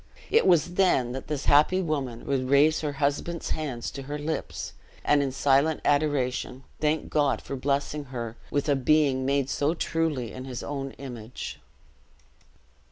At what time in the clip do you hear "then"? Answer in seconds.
0.73-1.11